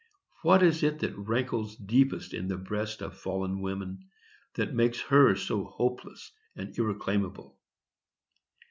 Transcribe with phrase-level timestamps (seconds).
[0.41, 4.09] What is it that rankles deepest in the breast of fallen woman,
[4.55, 7.59] that makes her so hopeless and irreclaimable?